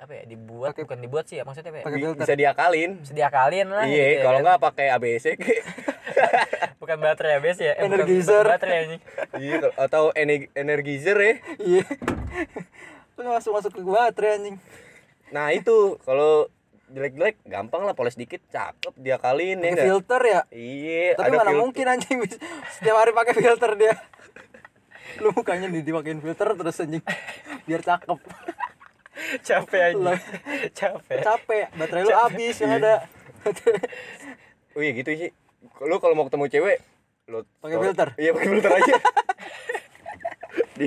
[0.00, 2.14] apa ya dibuat Pakai- bukan dibuat sih ya maksudnya apa ya?
[2.16, 2.90] Bisa diakalin.
[2.98, 4.44] bisa diakalin lah Iya, gitu ya kalau kan.
[4.48, 4.86] nggak pakai
[5.36, 5.62] kayak
[6.80, 8.40] bukan baterai ya bes ya eh, Energizer.
[8.40, 8.96] bukan baterai ini
[9.36, 11.34] iya, atau ener- energizer ya.
[11.58, 11.84] Iya.
[13.16, 14.56] Lu masuk masuk ke baterai anjing.
[15.28, 16.48] Nah, itu kalau
[16.88, 19.86] jelek-jelek gampang lah poles dikit cakep diakalin ya Pakai enggak?
[19.86, 20.40] filter ya.
[20.50, 21.60] Iya, Tapi mana filter.
[21.60, 22.18] mungkin anjing
[22.72, 23.94] setiap hari pakai filter dia.
[25.22, 27.04] Lu mukanya di dipakein filter terus anjing.
[27.62, 28.16] Biar cakep.
[29.46, 30.14] capek aja
[30.70, 32.94] capek Capek, baterai lu habis yang ada.
[34.70, 35.30] Oh iya gitu sih.
[35.82, 36.78] Lu kalau mau ketemu cewek
[37.26, 38.08] lu Pakai filter?
[38.22, 38.94] Iya, pakai filter aja.
[40.74, 40.86] di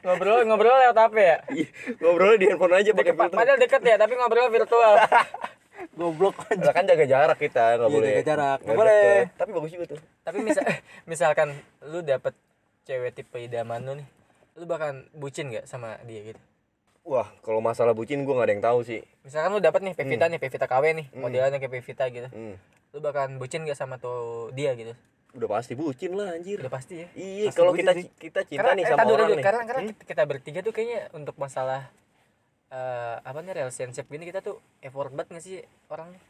[0.00, 1.68] ngobrol ngobrol lewat apa ya iya,
[1.98, 3.36] ngobrolnya di handphone aja pakai Deket- filter.
[3.36, 4.94] padahal deket ya tapi ngobrol virtual
[5.92, 6.38] Goblok.
[6.48, 8.08] Lah kan jaga jarak kita, nggak Iya, boleh.
[8.08, 8.58] jaga jarak.
[8.62, 9.02] nggak boleh.
[9.18, 9.34] deket.
[9.34, 10.00] Tapi bagus juga tuh.
[10.22, 10.62] tapi misal
[11.04, 11.48] misalkan
[11.82, 12.34] lu dapet
[12.82, 14.08] cewek tipe idaman lu nih
[14.54, 16.40] lu bakal bucin gak sama dia gitu
[17.02, 19.00] Wah, kalau masalah bucin gua nggak ada yang tahu sih.
[19.20, 22.54] misalkan lu dapet nih Pevita nih Pevita KW nih modelannya kayak Pevita gitu Hmm.
[22.90, 24.94] lu bakalan bucin gak sama tuh dia gitu
[25.32, 26.58] Udah pasti bucin lah anjir.
[26.58, 28.06] udah pasti ya Iya, kalau kita sih.
[28.16, 29.34] kita cinta karena, nih eh, sama dulu, orang dulu.
[29.34, 29.44] nih.
[29.44, 29.94] karena karena Hmm?
[30.00, 31.88] kita, bertiga tuh kayaknya untuk masalah
[32.68, 36.20] eh apa nih relationship gini kita tuh effort banget gak sih orangnya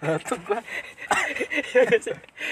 [0.00, 0.60] Batuk gua.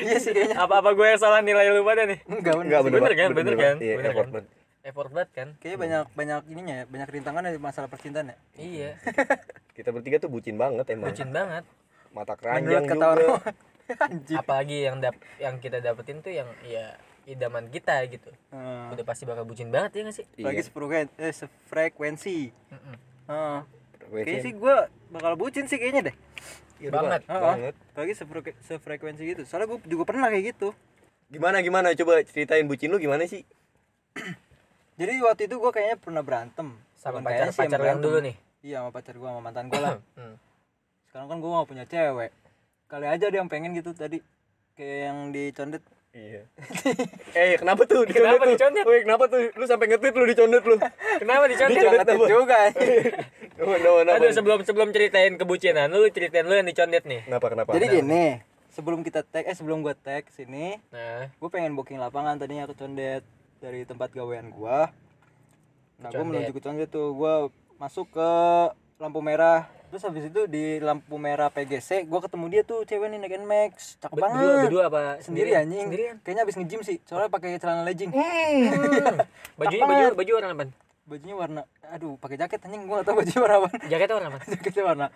[0.03, 0.57] Iya sih kayaknya.
[0.59, 2.67] apa apa gue yang salah nilai lu pada nih Enggak bener.
[2.67, 2.87] Enggak sih.
[2.87, 3.81] bener, Bener kan, bener, bener bener kan, banget.
[3.83, 4.33] Iya, bener effort kan.
[4.35, 4.49] banget.
[4.83, 8.37] Effort banget kan Kayaknya banyak banyak ininya ya, banyak rintangan dari masalah percintaan ya.
[8.55, 8.91] iya
[9.77, 11.09] Kita bertiga tuh bucin banget emang.
[11.09, 11.65] bucin banget
[12.11, 13.07] Mata keranjang juga.
[13.09, 13.41] orang
[14.05, 14.37] anjing.
[14.37, 18.85] apalagi yang dap yang kita dapetin tuh yang ya idaman kita gitu Heeh.
[18.91, 20.45] udah pasti bakal bucin banget ya gak sih Iya.
[20.45, 22.37] Lagi sefrekuensi, eh, sefrekuensi.
[22.69, 22.95] Mm-mm.
[23.29, 23.59] Heeh.
[23.97, 24.25] Frekuensi.
[24.25, 24.77] Kayaknya sih gua
[25.09, 26.17] bakal bucin sih kayaknya deh.
[26.79, 27.21] Iya, udah banget.
[27.25, 27.43] Heeh.
[27.47, 27.75] banget.
[27.95, 29.43] Lagi sefrek- sefrekuensi gitu.
[29.45, 30.75] Soalnya gua juga pernah kayak gitu.
[31.29, 33.47] Gimana gimana coba ceritain bucin lu gimana sih?
[35.03, 38.87] Jadi waktu itu gua kayaknya pernah berantem sama Bukan pacar pacar yang dulu nih Iya
[38.87, 39.95] sama pacar gua sama mantan gua lah.
[40.19, 40.39] Hmm.
[41.11, 42.31] Sekarang kan gua gak punya cewek.
[42.87, 44.23] Kali aja dia yang pengen gitu tadi.
[44.79, 45.83] Kayak yang dicondet.
[46.15, 46.45] Iya.
[47.41, 48.53] eh, kenapa tuh dicondet Kenapa tuh?
[48.55, 48.85] dicondet?
[48.87, 49.41] Woi, kenapa tuh?
[49.59, 50.77] Lu sampai nge-tweet lu dicondet lu.
[51.25, 52.27] kenapa dicondet Dicondet Condet apa?
[52.31, 52.61] juga.
[52.73, 54.17] Kenapa, kenapa, kenapa?
[54.23, 57.71] aduh sebelum sebelum ceritain kebucinan lu ceritain lu yang dicondet nih Kenapa, kenapa?
[57.75, 58.25] Jadi gini,
[58.71, 62.75] sebelum kita tag eh sebelum gua tag sini, nah gue pengen booking lapangan tadinya ke
[62.79, 63.27] Condet
[63.63, 64.91] dari tempat gawean gua.
[66.03, 66.51] Nah, Condet.
[66.51, 67.47] menuju ke Condet tuh, gua
[67.79, 68.31] masuk ke
[68.99, 69.71] lampu merah.
[69.95, 74.01] Terus habis itu di lampu merah PGC gua ketemu dia tuh cewek nih naik Nmax
[74.01, 74.41] cakep Be- banget.
[74.41, 75.87] berdua berdua apa sendiri anjing.
[75.87, 76.17] Sendirian?
[76.25, 78.09] Kayaknya habis nge-gym sih soalnya pakai celana legging.
[78.09, 79.21] Hmm.
[79.61, 80.65] bajunya baju baju warna apa?
[81.05, 81.61] Bajunya warna
[81.93, 82.89] aduh pakai jaket anjing.
[82.89, 83.69] Gua gak tau bajunya warna apa.
[83.85, 84.39] Jaketnya warna apa?
[84.57, 85.07] Jaketnya warna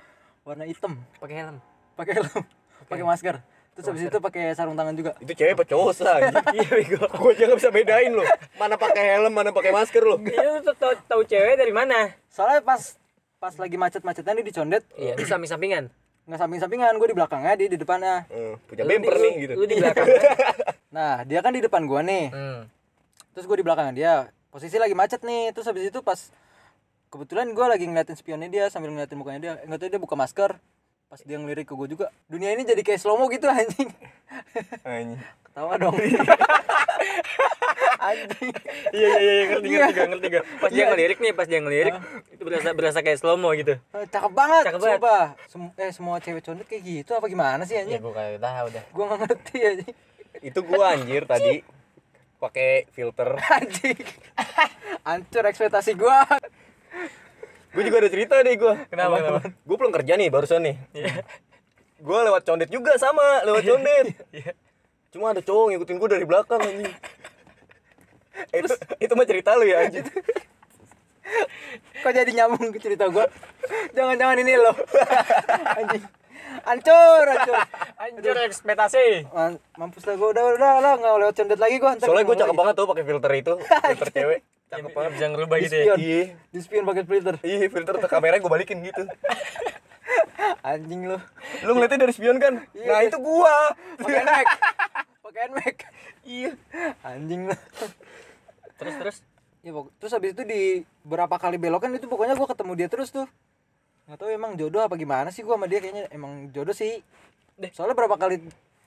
[0.44, 0.92] warna hitam.
[1.18, 1.56] Pakai helm?
[1.96, 2.42] Pakai helm.
[2.84, 3.36] Pakai masker
[3.76, 6.16] terus habis itu pakai sarung tangan juga Itu cewek apa cowok sah?
[6.56, 7.04] Iya bego.
[7.12, 8.24] Gua aja nggak bisa bedain loh.
[8.56, 10.16] Mana pakai helm, mana pakai masker loh.
[10.32, 12.96] iya lu tuh tahu tahu cewek dari mana soalnya pas
[13.36, 15.84] pas lagi macet-macetnya dia dicondet iya di samping sampingan
[16.26, 19.52] nggak samping-sampingan gue di belakangnya dia di depannya Eh, punya bemper nih gitu.
[19.54, 20.08] lu di belakang
[20.96, 22.60] nah dia kan di depan gua nih hmm.
[23.30, 26.18] terus gue di belakang dia posisi lagi macet nih terus habis itu pas
[27.08, 30.50] kebetulan gue lagi ngeliatin spionnya dia sambil ngeliatin mukanya dia nggak tahu dia buka masker
[31.06, 33.90] pas dia ngelirik ke gue juga dunia ini jadi kayak slow mo gitu anjing.
[34.82, 35.22] Anjing.
[35.44, 35.94] ketawa dong.
[37.98, 38.50] Anjing.
[38.92, 39.78] iya iya iya ngerti Iya.
[39.80, 40.86] ngerti gak ngerti gak pas dia Iya.
[40.88, 41.94] ngelirik nih pas dia ngelirik
[42.28, 43.78] itu berasa berasa kayak slow mo gitu.
[43.78, 44.98] Eh, cakep banget Cakep banget.
[44.98, 45.24] sumpah.
[45.46, 48.66] Sem- eh semua cewek condet kayak gitu apa gimana sih ya anjing gua kayak tahu
[48.68, 48.84] dah.
[48.88, 49.94] Gue nggak ngerti anjing.
[50.40, 51.54] Itu gua anjir tadi.
[52.36, 53.28] Pakai filter.
[53.38, 53.98] anjing.
[55.06, 56.18] Hancur ekspektasi gue
[57.76, 58.74] Gue juga ada cerita deh gua.
[58.88, 59.40] Kenapa, kenapa?
[59.52, 60.76] Gue pulang kerja nih barusan nih.
[62.00, 64.16] Gue lewat condet juga sama, lewat condet.
[64.32, 64.56] Iya.
[65.12, 66.94] Cuma ada cowok ngikutin gue dari belakang anjing.
[68.52, 68.68] Eh, itu
[69.00, 70.04] itu mah cerita lu ya anjing.
[72.04, 73.24] kok jadi nyambung ke cerita gue
[73.96, 74.76] jangan-jangan ini loh
[75.80, 76.04] anjing
[76.62, 77.56] hancur hancur
[77.98, 79.26] anjir ekspektasi
[79.74, 82.74] mampus lah gue udah udah lah nggak lewat condet lagi gue Soalnya gue cakep banget
[82.76, 84.40] tuh pakai filter itu, filter cewek.
[84.66, 85.10] Cakep banget.
[85.12, 85.94] bisa ngerubah gitu ya.
[85.94, 86.22] Iya.
[86.46, 89.02] di spion pakai filter Iya, filter ke kamera gue balikin gitu.
[90.62, 91.18] anjing lu
[91.62, 92.62] Lu ngeliatnya dari spion kan?
[92.66, 93.74] Nah, itu gua.
[93.96, 94.46] pakai nmax
[95.20, 95.76] pakai nmax
[96.22, 96.50] iya
[97.02, 97.54] anjing lu
[98.76, 99.16] terus terus
[99.60, 100.62] ya pok- terus habis itu di
[101.02, 103.26] berapa kali belokan itu pokoknya gue ketemu dia terus tuh
[104.04, 107.02] nggak tahu emang jodoh apa gimana sih gue sama dia kayaknya emang jodoh sih
[107.56, 107.70] Deh.
[107.70, 108.38] soalnya berapa kali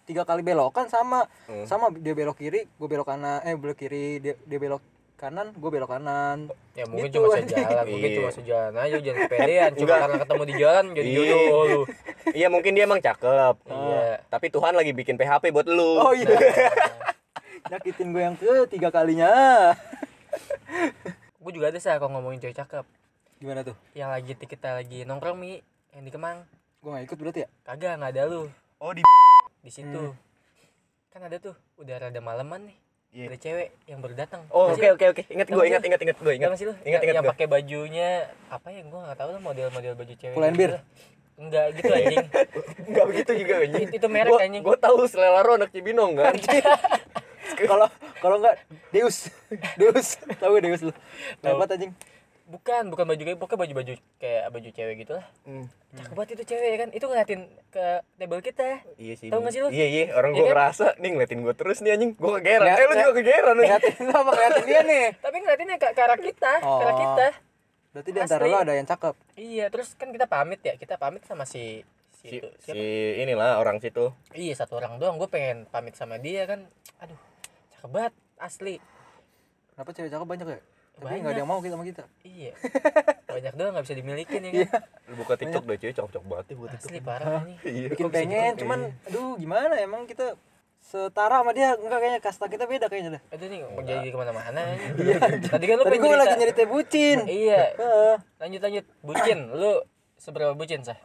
[0.03, 1.65] tiga kali belokan sama Hmm.
[1.65, 4.79] sama dia belok kiri gue belok kanan eh belok kiri dia, dia belok
[5.19, 6.47] kanan gue belok kanan.
[6.73, 8.17] Ya mungkin Gitu, cuma sejalan mungkin Iya.
[8.17, 9.71] cuma sejalan aja jangan kepedean.
[9.75, 11.19] Cuma karena ketemu di jalan jadi Iya.
[11.19, 11.81] jodoh lu.
[12.31, 13.55] Iya, mungkin dia emang cakep.
[13.67, 14.03] iya.
[14.25, 15.91] Tapi Tuhan lagi bikin PHP buat lu.
[15.99, 16.31] oh iya.
[17.69, 19.29] Nyakitin gue yang ketiga kalinya.
[21.39, 22.85] Gue juga ada sih kalau ngomongin cewek cakep.
[23.39, 23.75] Gimana tuh?
[23.93, 25.63] Yang lagi kita lagi nongkrong mi.
[25.95, 26.37] Yang di Kemang.
[26.79, 27.47] Gue gak ikut berarti ya?
[27.63, 28.41] Kagak nggak ada lu.
[28.77, 29.01] Oh, di
[29.59, 30.13] di situ.
[31.09, 32.77] Kan ada tuh udah rada maleman nih
[33.09, 33.25] Iya.
[33.25, 35.21] ada cewek yang baru datang Oh, oke oke oke.
[35.27, 36.47] Ingat gue, ingat ingat ingat gue, ingat.
[36.47, 37.31] nggak sih lu Ingat yang, ingat yang gue.
[37.33, 38.09] pakai bajunya
[38.47, 40.71] apa ya gue nggak tahu lah model-model baju cewek gitu bear?
[40.71, 40.83] lah.
[41.35, 42.25] enggak gitu anjing
[42.89, 43.83] Enggak begitu juga anjing.
[43.83, 44.61] Itu- itu merek, Gua- anjing.
[44.61, 46.33] Gua tahu selera lo anak Cibinong kan.
[47.69, 47.87] kalau
[48.19, 48.55] kalau nggak
[48.89, 49.31] Deus
[49.75, 50.93] Deus tahu Deus lu.
[51.39, 51.91] Lepas anjing
[52.49, 55.65] bukan bukan baju kayak pokoknya baju-baju kayak baju cewek gitu lah Hmm.
[55.91, 57.85] cakep banget itu cewek ya kan itu ngeliatin ke
[58.15, 59.29] table kita Iya sih.
[59.29, 59.67] Tahu nggak sih lu?
[59.69, 60.51] Iya iya, orang Iya gua kan?
[60.51, 62.11] ngerasa nih ngeliatin gua terus nih anjing.
[62.15, 62.65] Gua kegeran.
[62.67, 63.67] Eh lu juga kegeran nih.
[63.69, 66.99] ngeliatin apa ngeliatin dia nih tapi ngeliatinnya ke, ke arah kita ke arah Oh.
[66.99, 67.27] kita
[67.89, 71.21] berarti di antara lu ada yang cakep iya terus kan kita pamit ya kita pamit
[71.23, 71.81] sama si
[72.15, 72.77] si, Si, si
[73.17, 74.13] inilah orang situ.
[74.31, 77.17] iya satu orang doang gue pengen pamit sama dia kan aduh
[77.71, 78.77] cakep banget asli
[79.71, 80.59] kenapa cewek cakep banyak ya
[80.99, 81.19] tapi Banyak.
[81.21, 82.03] nggak ada yang mau kita sama kita.
[82.21, 82.51] Iya.
[83.25, 84.67] Banyak doang nggak bisa dimilikin ya Iya.
[84.67, 84.81] kan?
[85.05, 86.85] Lu buka TikTok deh cuy, cocok banget ya buat TikTok.
[86.85, 87.87] asli parah nih Iya.
[87.89, 89.73] bikin pengen cuman aduh gimana?
[89.77, 90.35] Emang kita
[90.81, 91.73] setara sama dia.
[91.73, 93.23] Enggak kayaknya kasta kita beda kayaknya dah.
[93.31, 94.61] Aduh nih mau jadi ke mana-mana.
[94.95, 95.17] Iya.
[95.45, 97.17] Tadi kan lu tadi pengen gue lagi cerita- nyeritain bucin.
[97.25, 97.61] Iya.
[97.73, 98.15] Heeh.
[98.37, 98.85] lanjut lanjut.
[99.01, 99.71] Bucin lu
[100.15, 100.99] seberapa bucin sah?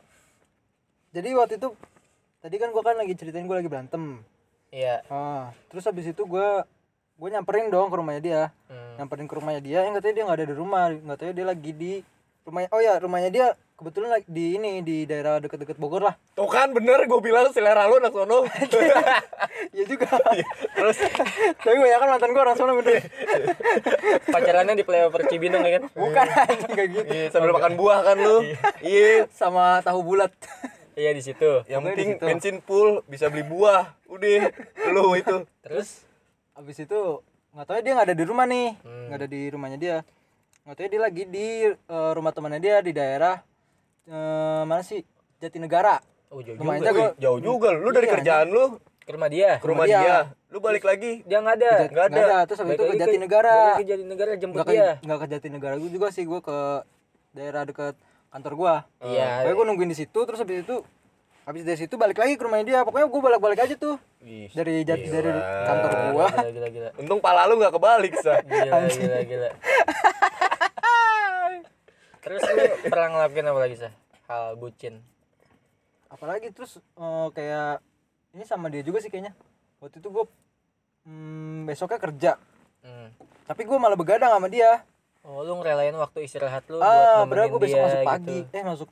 [1.10, 1.68] Jadi waktu itu
[2.40, 4.22] tadi kan gue kan lagi ceritain gue lagi berantem.
[4.68, 5.06] Iya.
[5.06, 6.48] Ah terus habis itu gue
[7.14, 8.42] gue nyamperin dong ke rumahnya dia.
[8.66, 8.83] Hmm.
[8.98, 11.70] Nyamperin ke rumahnya dia yang katanya dia nggak ada di rumah nggak tahu dia lagi
[11.74, 11.92] di
[12.44, 16.14] rumahnya oh ya rumahnya dia kebetulan lagi di ini di daerah deket-deket Bogor lah.
[16.38, 18.46] Tuh kan bener gue bilang selera lu anak sono.
[19.74, 20.06] Iya juga.
[20.70, 20.98] Terus?
[21.58, 23.02] Tapi banyak kan mantan gue orang sana bener.
[24.30, 25.84] Pacarannya di flyover Cibinong ya kan?
[25.90, 27.10] Bukan anjing kayak gitu.
[27.10, 28.38] Iya, sambil makan buah kan lu.
[28.78, 29.26] Iya.
[29.34, 30.30] sama tahu bulat.
[30.94, 31.66] Iya di situ.
[31.66, 33.98] Yang penting bensin full bisa beli buah.
[34.06, 34.54] Udah,
[34.94, 35.42] lu itu.
[35.66, 36.06] terus?
[36.54, 37.18] Habis itu
[37.54, 38.68] nggak tahu dia nggak ada di rumah nih.
[38.82, 39.04] Hmm.
[39.08, 39.96] nggak ada di rumahnya dia.
[40.66, 43.38] Nggak tahu dia lagi di eh, rumah temannya dia di daerah
[44.10, 45.06] eh, mana sih?
[45.38, 46.02] Jatinegara.
[46.34, 47.14] Oh jauh Lumayan juga.
[47.14, 48.64] Wih, jauh juga lu dari Iya, kerjaan lu?
[49.04, 49.50] Ke rumah dia.
[49.62, 50.00] Ke rumah dia.
[50.02, 50.18] dia.
[50.50, 51.22] Lu balik lagi.
[51.22, 51.72] dia nggak ada.
[51.86, 52.26] Nggak ada.
[52.48, 53.54] terus habis itu ke Jatinegara.
[53.54, 54.90] balik ke Jatinegara jemput nggak ke dia.
[54.98, 56.24] nggak ke Jatinegara gue juga sih.
[56.26, 56.58] Gue ke
[57.36, 57.94] daerah dekat
[58.34, 58.74] kantor gua.
[58.98, 59.46] Iya.
[59.46, 60.82] Pokoknya gue nungguin di situ terus habis itu
[61.44, 62.78] habis dari situ balik lagi ke rumahnya dia.
[62.84, 63.96] Pokoknya gue balik balik aja tuh.
[64.24, 65.12] Ih, dari jat gila.
[65.12, 65.30] dari
[65.68, 66.26] kantor gua.
[66.32, 66.90] Gila gila gila.
[67.00, 68.40] Untung pala lu gak kebalik, Sa.
[68.48, 69.48] gila gila gila.
[72.24, 73.92] Terus lu pernah ngelakuin apa lagi sah
[74.32, 75.04] hal bucin.
[76.08, 77.84] Apalagi terus eh, kayak
[78.32, 79.36] ini sama dia juga sih kayaknya.
[79.84, 80.24] Waktu itu gue
[81.04, 82.32] hmm, besoknya kerja.
[82.84, 83.08] Hmm.
[83.48, 84.84] tapi gue malah begadang sama dia.
[85.24, 88.12] Oh lu ngerelain waktu istirahat lu ah buat gue besok dia masuk gitu.
[88.12, 88.88] pagi eh masuk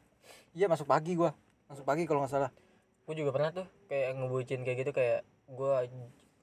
[0.56, 1.28] iya masuk pagi gue
[1.72, 2.50] masuk pagi kalau nggak salah.
[3.08, 5.72] Gue juga pernah tuh kayak ngebucin kayak gitu kayak gue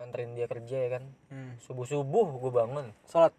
[0.02, 1.04] nganterin dia kerja ya kan.
[1.30, 1.54] Hmm.
[1.62, 2.90] subuh subuh gue bangun.
[3.12, 3.34] Sholat.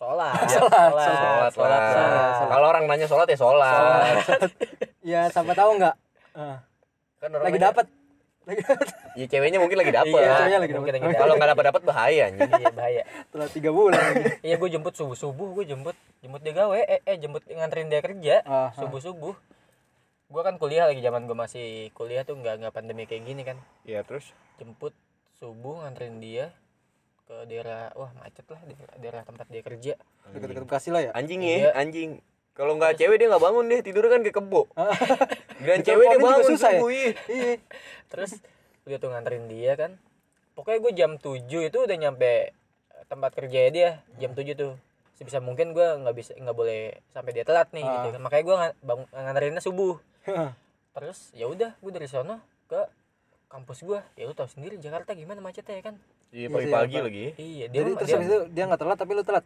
[0.00, 0.32] Sholat.
[0.48, 4.16] Sholat, sholat sholat, kalau orang nanya sholat ya sholat.
[5.04, 5.92] Ya sampai tahu nggak?
[6.40, 6.56] Eh,
[7.20, 7.86] kan orang lagi dapat
[8.48, 8.88] lagi dapat
[9.20, 10.16] ya ceweknya mungkin lagi dapet.
[10.16, 10.88] Iya ceweknya lagi dapet.
[10.96, 11.36] kalau dapet.
[11.36, 12.48] nggak dapat dapat bahaya anjing.
[12.48, 13.02] Iya bahaya.
[13.28, 14.00] Setelah tiga bulan
[14.40, 15.96] iya gue jemput subuh subuh gue jemput.
[16.24, 18.40] Jemput dia gawe eh, eh jemput nganterin dia kerja.
[18.72, 19.34] Subuh subuh
[20.30, 23.58] gue kan kuliah lagi zaman gue masih kuliah tuh nggak nggak pandemi kayak gini kan.
[23.82, 24.30] Iya terus?
[24.62, 24.94] Jemput
[25.42, 26.54] subuh nganterin dia
[27.26, 29.92] ke daerah wah macet lah daerah, daerah tempat dia kerja.
[30.30, 31.10] Dekat-dekat bekasi lah ya?
[31.18, 31.58] Anjing Iya.
[31.58, 32.22] ya anjing.
[32.54, 34.70] Kalau nggak cewek dia nggak bangun deh tidur kan kayak kebo.
[35.66, 36.78] Dan Diteleponin cewek dia bangun susah ya?
[36.78, 37.10] subuh, iya.
[37.26, 37.54] iya.
[38.06, 38.30] Terus
[38.86, 39.98] udah tuh nganterin dia kan.
[40.54, 42.54] Pokoknya gue jam 7 itu udah nyampe
[43.10, 43.90] tempat kerja dia
[44.22, 44.78] jam 7 tuh.
[45.18, 48.06] Sebisa mungkin gue nggak bisa nggak boleh sampai dia telat nih gitu.
[48.06, 48.12] Ah.
[48.14, 49.98] kan makanya gue bang nganterinnya subuh
[50.90, 52.80] terus ya udah gue dari sono ke
[53.46, 55.94] kampus gue ya lu tau sendiri Jakarta gimana macetnya ya kan?
[56.30, 57.04] Iya Iya pagi-pagi apa.
[57.10, 57.24] lagi.
[57.34, 59.44] Iya dia jadi terus dia, habis itu dia nggak telat tapi lu telat?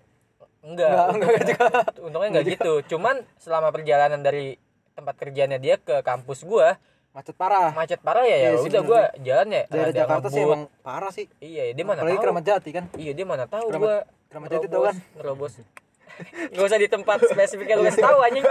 [0.65, 0.89] Enggak.
[0.93, 1.67] Enggak, enggak juga.
[2.09, 2.73] untungnya enggak gitu.
[2.97, 4.57] cuman selama perjalanan dari
[4.93, 6.69] tempat kerjanya dia ke kampus gue
[7.15, 7.71] macet parah.
[7.73, 9.63] macet parah ya ya Iya udah gue jalan ya.
[9.71, 11.27] Daerah ada Jakarta sih emang parah sih.
[11.41, 12.25] Iya dia mana apalagi tahu.
[12.29, 12.85] Keramat Jati kan?
[12.99, 13.97] Iya dia mana tahu gue
[14.29, 14.97] Keramat Jati kan?
[15.17, 15.55] nerobos
[16.50, 18.44] Gak usah di tempat spesifik lu kasih tahu anjing.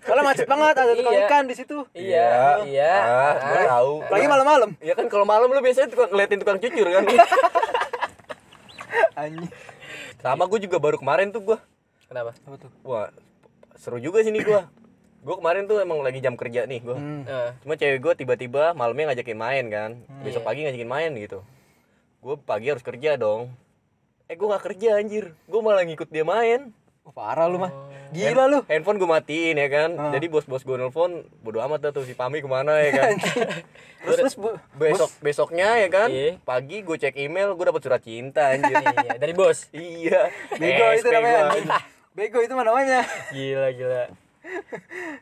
[0.00, 1.24] kalau macet banget ada tukang Iya.
[1.26, 1.78] ikan di situ.
[1.90, 2.28] Iya,
[2.64, 2.92] iya.
[2.96, 3.92] ah, gua Ah, tahu.
[4.02, 4.70] Apalagi malam-malam.
[4.78, 7.04] Ya kan kalau malam lu biasanya tukang ngeliatin tukang cucur kan?
[9.16, 9.50] Anjing.
[10.18, 11.58] Sama gue juga baru kemarin tuh gue
[12.04, 12.34] Kenapa?
[12.34, 12.70] apa tuh?
[12.82, 13.10] Wah
[13.74, 14.60] seru juga sini gue
[15.18, 17.22] gue kemarin tuh emang lagi jam kerja nih gue hmm.
[17.24, 19.90] Nah, cuma cewek gue tiba-tiba malamnya ngajakin main kan.
[20.22, 20.46] Besok Iya.
[20.46, 21.38] pagi ngajakin main gitu.
[22.18, 23.54] Gue pagi harus kerja dong
[24.28, 25.32] eh gue nggak kerja anjir.
[25.48, 26.68] Gue malah ngikut dia main.
[27.08, 27.72] Oh, parah lu mah.
[27.72, 27.88] Oh.
[28.12, 28.60] gila lu.
[28.68, 29.90] handphone gue matiin ya kan?
[29.96, 30.12] Ah.
[30.12, 33.16] jadi bos-bos gue nelfon bodo amat dah tuh si Pami ke mana ya kan?
[34.04, 34.52] Terus terus bu.
[34.76, 36.08] Besok besoknya ya kan?
[36.12, 36.36] Iya.
[36.44, 38.76] pagi gue cek email gue dapet surat cinta anjir.
[38.76, 39.68] Iya, dari bos.
[39.72, 40.28] iya.
[40.56, 41.40] Bego itu SP namanya
[42.12, 42.38] bego.
[42.46, 43.00] itu namanya.
[43.32, 44.04] Gila, gila.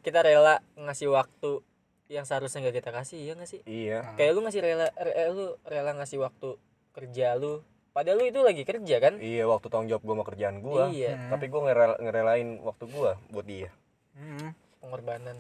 [0.03, 1.63] Kita rela ngasih waktu
[2.07, 3.61] yang seharusnya gak kita kasih, ya gak sih?
[3.67, 4.15] iya.
[4.15, 6.55] Kayak lu ngasih rela re- lu rela ngasih waktu
[6.95, 7.63] kerja lu.
[7.97, 9.17] Padahal lu itu lagi kerja kan?
[9.19, 11.31] iya waktu tanggung jawab gue sama kerjaan gue Iya, Hmm.
[11.33, 13.73] tapi gue ngerela, ngerelain waktu gue buat dia
[14.15, 14.53] hmm.
[14.79, 15.37] pengorbanan.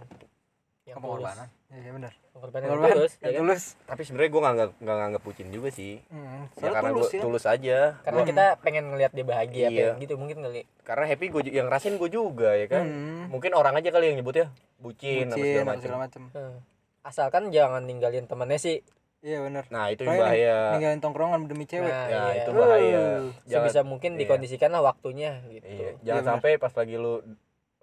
[0.86, 1.04] Yang tulus.
[1.18, 3.40] pengorbanan iya iya benar Pengorbanan yang pengorbanan tulus, ya yang kan?
[3.42, 6.40] tulus tapi sebenarnya gue nggak nggak nganggap pucin juga sih hmm.
[6.56, 7.24] ya karena tulus sih kan.
[7.26, 9.68] tulus aja Karena Gua- kita pengen ngelihat dia bahagia, Iya.
[9.68, 10.62] pengen gitu mungkin kali.
[10.80, 13.24] karena happy gue yang rasain gue juga ya kan Hmm.
[13.28, 14.46] mungkin orang aja kali yang nyebutnya
[14.78, 16.56] bucin, Bucin, segala apa macam segala macam Hmm.
[17.02, 18.82] Asalkan jangan ninggalin temennya sih.
[19.26, 20.56] Iya benar nah itu Pokoknya bahaya.
[20.78, 21.90] ninggalin tongkrongan demi cewek.
[21.90, 22.22] Nah, ya iya.
[22.38, 22.94] itu bahaya.
[22.94, 24.20] Uh, jangan Sebisa mungkin iya.
[24.22, 25.66] dikondisikan lah waktunya gitu.
[25.66, 27.18] iya, jangan Iya, sampai pas lagi lu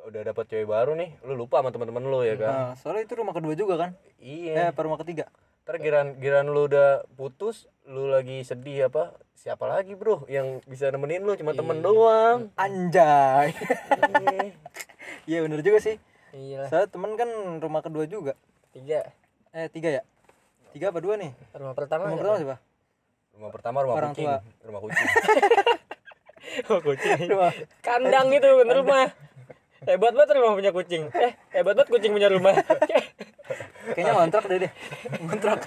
[0.04, 2.48] udah dapet cewek baru nih lu lupa sama teman-teman lu ya kan?
[2.48, 3.92] Nah, soalnya itu rumah kedua juga kan?
[4.18, 4.72] Iya.
[4.72, 5.28] Eh rumah ketiga.
[5.64, 10.88] Ntar giran giran lu udah putus lu lagi sedih apa siapa lagi bro yang bisa
[10.92, 11.36] nemenin lu?
[11.36, 11.84] Cuma temen Iya.
[11.84, 12.40] doang.
[12.56, 13.52] Anjay.
[13.52, 14.56] Iya.
[15.30, 15.96] iya benar juga sih.
[16.32, 16.70] Iya lah.
[16.72, 17.28] saya temen kan
[17.60, 18.40] rumah kedua juga.
[18.72, 19.12] Tiga.
[19.54, 20.02] eh tiga ya
[20.74, 22.04] tiga apa dua nih Rumah pertama.
[22.04, 22.20] rumah siapa?
[22.20, 22.58] pertama siapa
[23.34, 24.38] rumah pertama rumah Orang kucing tua.
[24.62, 25.08] rumah kucing
[26.66, 27.18] Oh, kucing.
[27.28, 27.50] rumah
[27.82, 29.10] Kandang itu bener rumah.
[29.82, 31.10] Hebat banget rumah punya kucing.
[31.10, 32.54] Eh, hebat banget kucing punya rumah.
[33.94, 34.72] kayaknya ngontrak deh deh
[35.20, 35.60] ngontrak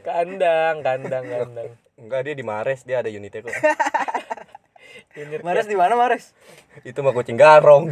[0.00, 1.68] kandang, kandang, kandang.
[1.94, 3.50] enggak dia di Mares dia ada unitnya kok
[5.18, 6.32] Unit Mares di mana Mares
[6.80, 7.90] itu mah kucing garong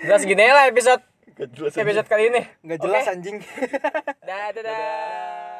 [0.00, 2.42] Udah segini lah episode Gak jelas episode kali ini.
[2.62, 3.12] nggak jelas Oke.
[3.12, 3.36] anjing
[4.22, 4.62] Dadah.
[4.62, 5.53] dadah.